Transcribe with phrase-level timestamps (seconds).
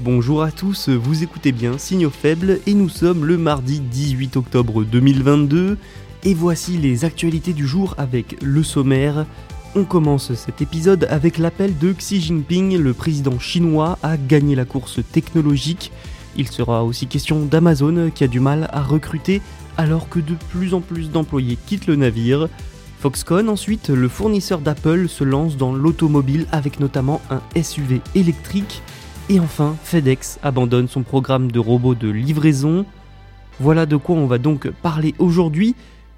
[0.00, 4.84] Bonjour à tous, vous écoutez bien Signaux faibles et nous sommes le mardi 18 octobre
[4.84, 5.76] 2022
[6.24, 9.26] et voici les actualités du jour avec le sommaire.
[9.76, 14.64] On commence cet épisode avec l'appel de Xi Jinping, le président chinois, à gagner la
[14.64, 15.92] course technologique.
[16.36, 19.42] Il sera aussi question d'Amazon qui a du mal à recruter
[19.76, 22.48] alors que de plus en plus d'employés quittent le navire.
[23.00, 28.80] Foxconn ensuite, le fournisseur d'Apple se lance dans l'automobile avec notamment un SUV électrique.
[29.32, 32.84] Et enfin, FedEx abandonne son programme de robots de livraison.
[33.60, 35.74] Voilà de quoi on va donc parler aujourd'hui.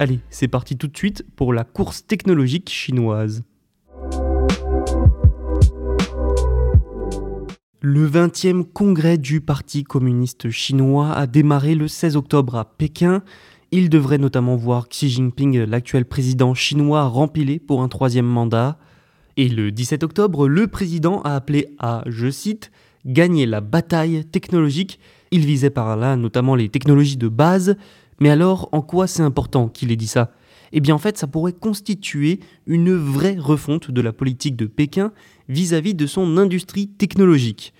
[0.00, 3.44] Allez, c'est parti tout de suite pour la course technologique chinoise.
[7.80, 13.22] Le 20e congrès du Parti communiste chinois a démarré le 16 octobre à Pékin.
[13.70, 18.78] Il devrait notamment voir Xi Jinping, l'actuel président chinois, rempilé pour un troisième mandat.
[19.36, 22.72] Et le 17 octobre, le président a appelé à, je cite,
[23.06, 24.98] gagner la bataille technologique.
[25.30, 27.76] Il visait par là notamment les technologies de base.
[28.20, 30.32] Mais alors, en quoi c'est important qu'il ait dit ça?
[30.72, 35.12] Eh bien en fait, ça pourrait constituer une vraie refonte de la politique de Pékin
[35.48, 37.72] vis-à-vis de son industrie technologique.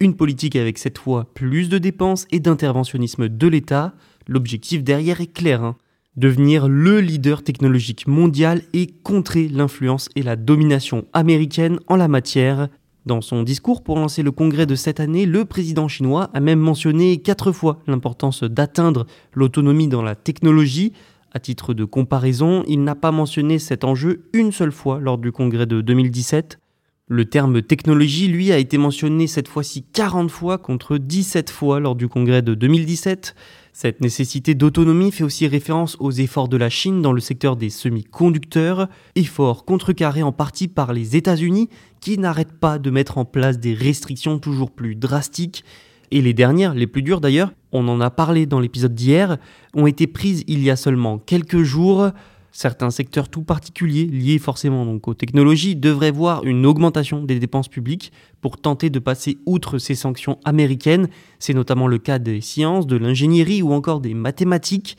[0.00, 3.94] Une politique avec cette fois plus de dépenses et d'interventionnisme de l'État.
[4.26, 5.62] L'objectif derrière est clair.
[5.62, 5.76] Hein.
[6.16, 12.68] Devenir le leader technologique mondial et contrer l'influence et la domination américaine en la matière.
[13.06, 16.58] Dans son discours pour lancer le congrès de cette année, le président chinois a même
[16.58, 20.94] mentionné quatre fois l'importance d'atteindre l'autonomie dans la technologie.
[21.30, 25.32] À titre de comparaison, il n'a pas mentionné cet enjeu une seule fois lors du
[25.32, 26.58] congrès de 2017.
[27.06, 31.96] Le terme technologie, lui, a été mentionné cette fois-ci 40 fois contre 17 fois lors
[31.96, 33.34] du congrès de 2017.
[33.74, 37.68] Cette nécessité d'autonomie fait aussi référence aux efforts de la Chine dans le secteur des
[37.68, 41.68] semi-conducteurs, efforts contrecarrés en partie par les États-Unis
[42.00, 45.62] qui n'arrêtent pas de mettre en place des restrictions toujours plus drastiques.
[46.10, 49.36] Et les dernières, les plus dures d'ailleurs, on en a parlé dans l'épisode d'hier,
[49.74, 52.12] ont été prises il y a seulement quelques jours.
[52.56, 57.66] Certains secteurs tout particuliers, liés forcément donc aux technologies, devraient voir une augmentation des dépenses
[57.66, 61.08] publiques pour tenter de passer outre ces sanctions américaines.
[61.40, 64.96] C'est notamment le cas des sciences, de l'ingénierie ou encore des mathématiques.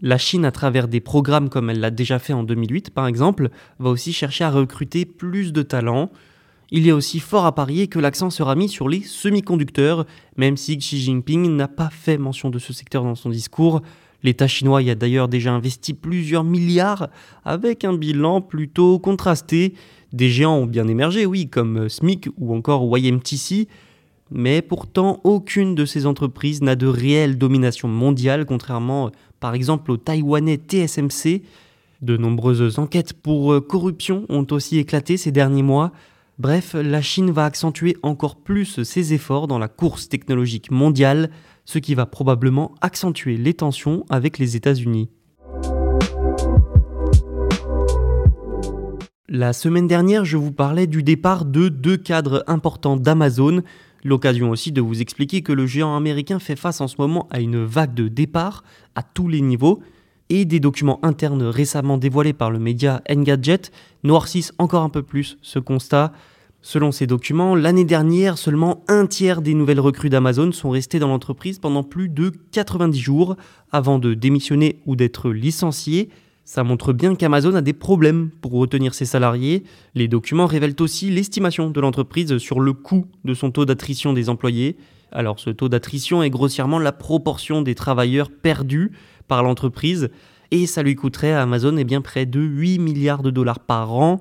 [0.00, 3.50] La Chine, à travers des programmes comme elle l'a déjà fait en 2008 par exemple,
[3.80, 6.08] va aussi chercher à recruter plus de talents.
[6.70, 10.56] Il y a aussi fort à parier que l'accent sera mis sur les semi-conducteurs, même
[10.56, 13.82] si Xi Jinping n'a pas fait mention de ce secteur dans son discours.
[14.22, 17.08] L'État chinois y a d'ailleurs déjà investi plusieurs milliards
[17.44, 19.74] avec un bilan plutôt contrasté.
[20.12, 23.66] Des géants ont bien émergé, oui, comme SMIC ou encore YMTC,
[24.30, 29.96] mais pourtant aucune de ces entreprises n'a de réelle domination mondiale, contrairement par exemple au
[29.96, 31.42] taïwanais TSMC.
[32.00, 35.92] De nombreuses enquêtes pour corruption ont aussi éclaté ces derniers mois.
[36.38, 41.30] Bref, la Chine va accentuer encore plus ses efforts dans la course technologique mondiale
[41.64, 45.10] ce qui va probablement accentuer les tensions avec les États-Unis.
[49.28, 53.62] La semaine dernière, je vous parlais du départ de deux cadres importants d'Amazon,
[54.04, 57.40] l'occasion aussi de vous expliquer que le géant américain fait face en ce moment à
[57.40, 58.62] une vague de départ
[58.94, 59.80] à tous les niveaux,
[60.28, 63.70] et des documents internes récemment dévoilés par le média Engadget
[64.02, 66.12] noircissent encore un peu plus ce constat.
[66.64, 71.08] Selon ces documents, l'année dernière, seulement un tiers des nouvelles recrues d'Amazon sont restées dans
[71.08, 73.36] l'entreprise pendant plus de 90 jours
[73.72, 76.08] avant de démissionner ou d'être licenciées.
[76.44, 79.64] Ça montre bien qu'Amazon a des problèmes pour retenir ses salariés.
[79.96, 84.28] Les documents révèlent aussi l'estimation de l'entreprise sur le coût de son taux d'attrition des
[84.28, 84.76] employés.
[85.10, 88.92] Alors ce taux d'attrition est grossièrement la proportion des travailleurs perdus
[89.26, 90.10] par l'entreprise
[90.52, 93.94] et ça lui coûterait à Amazon eh bien, près de 8 milliards de dollars par
[93.94, 94.20] an.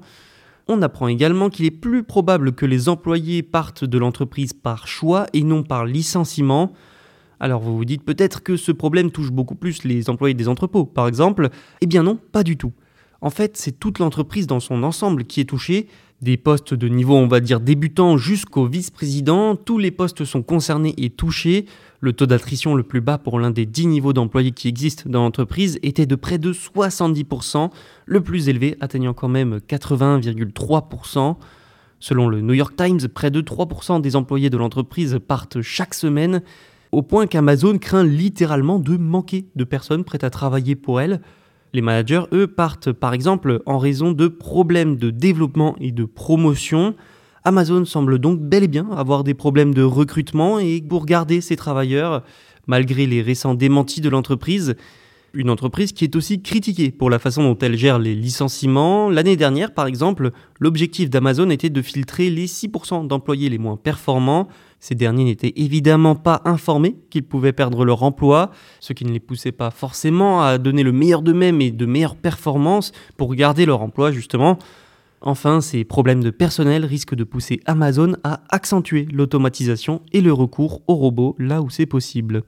[0.67, 5.27] On apprend également qu'il est plus probable que les employés partent de l'entreprise par choix
[5.33, 6.73] et non par licenciement.
[7.39, 10.85] Alors vous vous dites peut-être que ce problème touche beaucoup plus les employés des entrepôts,
[10.85, 11.49] par exemple.
[11.81, 12.71] Eh bien non, pas du tout.
[13.21, 15.87] En fait, c'est toute l'entreprise dans son ensemble qui est touchée.
[16.21, 20.93] Des postes de niveau, on va dire, débutant jusqu'au vice-président, tous les postes sont concernés
[20.97, 21.65] et touchés.
[22.03, 25.21] Le taux d'attrition le plus bas pour l'un des 10 niveaux d'employés qui existent dans
[25.21, 27.69] l'entreprise était de près de 70%,
[28.07, 31.35] le plus élevé atteignant quand même 80,3%.
[31.99, 36.41] Selon le New York Times, près de 3% des employés de l'entreprise partent chaque semaine,
[36.91, 41.21] au point qu'Amazon craint littéralement de manquer de personnes prêtes à travailler pour elle.
[41.71, 46.95] Les managers, eux, partent par exemple en raison de problèmes de développement et de promotion.
[47.43, 51.55] Amazon semble donc bel et bien avoir des problèmes de recrutement et pour garder ses
[51.55, 52.23] travailleurs,
[52.67, 54.75] malgré les récents démentis de l'entreprise,
[55.33, 59.09] une entreprise qui est aussi critiquée pour la façon dont elle gère les licenciements.
[59.09, 64.47] L'année dernière, par exemple, l'objectif d'Amazon était de filtrer les 6% d'employés les moins performants.
[64.79, 68.51] Ces derniers n'étaient évidemment pas informés qu'ils pouvaient perdre leur emploi,
[68.81, 72.17] ce qui ne les poussait pas forcément à donner le meilleur d'eux-mêmes et de meilleures
[72.17, 74.59] performances pour garder leur emploi justement.
[75.21, 80.81] Enfin, ces problèmes de personnel risquent de pousser Amazon à accentuer l'automatisation et le recours
[80.87, 82.43] aux robots là où c'est possible.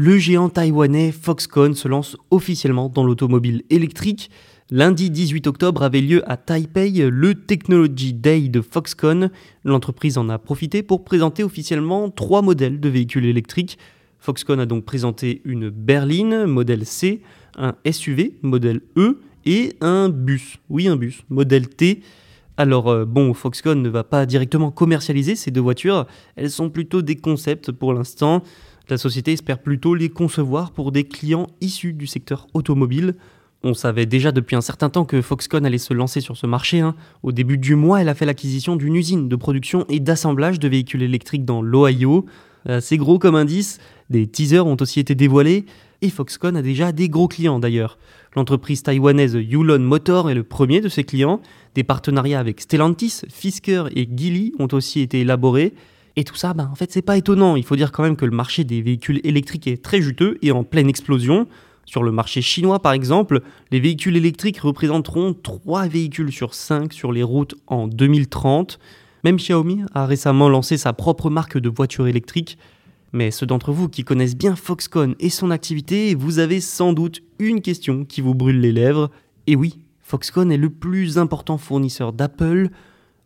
[0.00, 4.30] le géant taïwanais Foxconn se lance officiellement dans l'automobile électrique.
[4.70, 9.32] Lundi 18 octobre avait lieu à Taipei le Technology Day de Foxconn.
[9.64, 13.76] L'entreprise en a profité pour présenter officiellement trois modèles de véhicules électriques.
[14.20, 17.20] Foxconn a donc présenté une berline modèle C,
[17.58, 20.58] un SUV modèle E et un bus.
[20.70, 22.00] Oui, un bus modèle T.
[22.56, 26.06] Alors euh, bon, Foxconn ne va pas directement commercialiser ces deux voitures,
[26.36, 28.42] elles sont plutôt des concepts pour l'instant.
[28.88, 33.14] La société espère plutôt les concevoir pour des clients issus du secteur automobile.
[33.62, 36.80] On savait déjà depuis un certain temps que Foxconn allait se lancer sur ce marché.
[36.80, 36.94] Hein.
[37.22, 40.68] Au début du mois, elle a fait l'acquisition d'une usine de production et d'assemblage de
[40.68, 42.26] véhicules électriques dans l'Ohio.
[42.80, 43.78] C'est gros comme indice,
[44.10, 45.64] des teasers ont aussi été dévoilés,
[46.02, 47.98] et Foxconn a déjà des gros clients d'ailleurs.
[48.36, 51.40] L'entreprise taïwanaise Yulon Motor est le premier de ses clients.
[51.74, 55.74] Des partenariats avec Stellantis, Fisker et Geely ont aussi été élaborés.
[56.16, 57.56] Et tout ça, bah, en fait, c'est pas étonnant.
[57.56, 60.52] Il faut dire quand même que le marché des véhicules électriques est très juteux et
[60.52, 61.46] en pleine explosion.
[61.84, 63.40] Sur le marché chinois, par exemple,
[63.70, 68.78] les véhicules électriques représenteront 3 véhicules sur 5 sur les routes en 2030.
[69.24, 72.58] Même Xiaomi a récemment lancé sa propre marque de voitures électriques.
[73.12, 77.22] Mais ceux d'entre vous qui connaissent bien Foxconn et son activité, vous avez sans doute
[77.38, 79.10] une question qui vous brûle les lèvres.
[79.46, 82.70] Et oui, Foxconn est le plus important fournisseur d'Apple,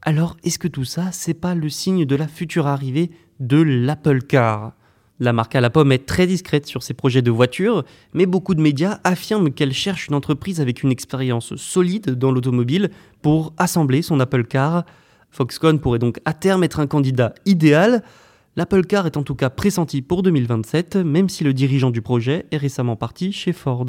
[0.05, 4.23] alors, est-ce que tout ça, c'est pas le signe de la future arrivée de l'Apple
[4.23, 4.73] Car?
[5.21, 8.57] La marque à la pomme est très discrète sur ses projets de voiture, mais beaucoup
[8.57, 12.91] de médias affirment qu'elle cherche une entreprise avec une expérience solide dans l'automobile
[13.23, 14.85] pour assembler son Apple Car.
[15.31, 18.03] Foxconn pourrait donc à terme être un candidat idéal.
[18.55, 22.45] L'Apple Car est en tout cas pressenti pour 2027, même si le dirigeant du projet
[22.51, 23.87] est récemment parti chez Ford.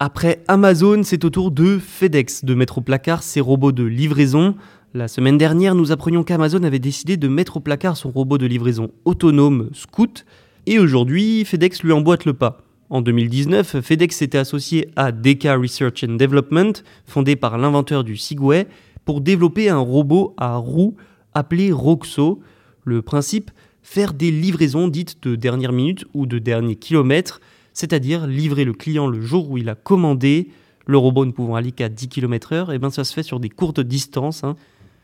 [0.00, 4.56] Après Amazon, c'est au tour de FedEx de mettre au placard ses robots de livraison.
[4.92, 8.46] La semaine dernière, nous apprenions qu'Amazon avait décidé de mettre au placard son robot de
[8.46, 10.24] livraison autonome Scoot,
[10.66, 12.64] et aujourd'hui, FedEx lui emboîte le pas.
[12.90, 16.72] En 2019, FedEx s'était associé à DK Research and Development,
[17.04, 18.66] fondé par l'inventeur du Segway,
[19.08, 20.94] pour développer un robot à roues
[21.32, 22.40] appelé Roxo.
[22.84, 23.50] Le principe,
[23.80, 27.40] faire des livraisons dites de dernière minute ou de dernier kilomètre,
[27.72, 30.50] c'est-à-dire livrer le client le jour où il a commandé,
[30.84, 33.48] le robot ne pouvant aller qu'à 10 km/h, et bien ça se fait sur des
[33.48, 34.56] courtes distances, hein.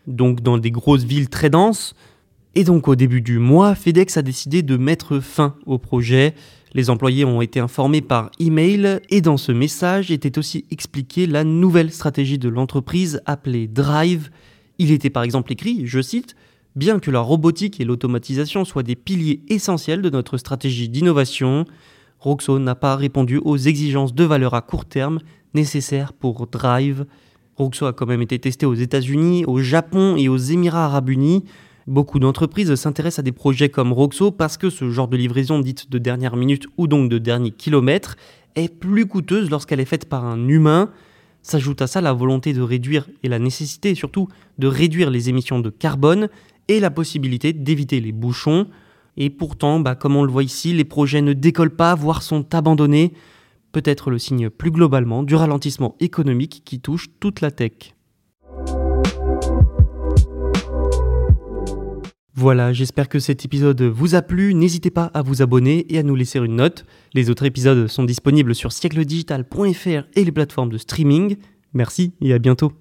[0.07, 1.95] donc dans des grosses villes très denses.
[2.57, 6.35] Et donc au début du mois, FedEx a décidé de mettre fin au projet.
[6.73, 11.43] Les employés ont été informés par email et dans ce message était aussi expliquée la
[11.43, 14.31] nouvelle stratégie de l'entreprise appelée Drive.
[14.79, 16.37] Il était par exemple écrit, je cite,
[16.77, 21.67] Bien que la robotique et l'automatisation soient des piliers essentiels de notre stratégie d'innovation,
[22.19, 25.21] Roxo n'a pas répondu aux exigences de valeur à court terme
[25.55, 27.07] nécessaires pour Drive.
[27.57, 31.45] Roxo a quand même été testé aux États-Unis, au Japon et aux Émirats arabes unis.
[31.87, 35.91] Beaucoup d'entreprises s'intéressent à des projets comme Roxo parce que ce genre de livraison dite
[35.91, 38.17] de dernière minute ou donc de dernier kilomètre
[38.55, 40.91] est plus coûteuse lorsqu'elle est faite par un humain.
[41.43, 45.61] S'ajoute à ça la volonté de réduire et la nécessité surtout de réduire les émissions
[45.61, 46.31] de carbone
[46.69, 48.69] et la possibilité d'éviter les bouchons.
[49.19, 52.55] Et pourtant, bah, comme on le voit ici, les projets ne décollent pas, voire sont
[52.55, 53.13] abandonnés.
[53.73, 57.95] Peut-être le signe plus globalement du ralentissement économique qui touche toute la tech.
[62.37, 64.55] Voilà, j'espère que cet épisode vous a plu.
[64.55, 66.85] N'hésitez pas à vous abonner et à nous laisser une note.
[67.15, 71.37] Les autres épisodes sont disponibles sur siècledigital.fr et les plateformes de streaming.
[71.75, 72.73] Merci et à bientôt.